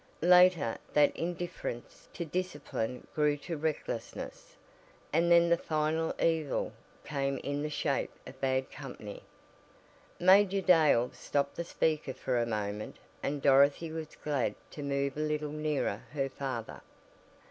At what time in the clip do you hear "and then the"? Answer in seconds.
5.13-5.57